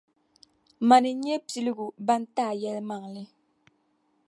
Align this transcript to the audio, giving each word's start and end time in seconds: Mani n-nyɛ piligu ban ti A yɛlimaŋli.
Mani 0.87 1.11
n-nyɛ 1.15 1.35
piligu 1.47 1.85
ban 2.05 2.21
ti 2.33 2.41
A 2.51 2.51
yɛlimaŋli. 2.61 3.23